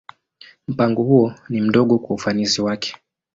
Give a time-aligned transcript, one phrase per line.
[0.67, 2.95] Mpango huo ni mdogo kwa ufanisi wake.